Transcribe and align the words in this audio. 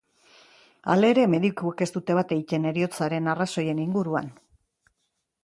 Halere, 0.93 1.25
medikuek 1.33 1.83
ez 1.87 1.89
dute 1.99 2.15
bat 2.21 2.33
egiten 2.37 2.67
heriotzaren 2.71 3.31
arrazoien 3.35 3.85
inguruan. 3.87 4.35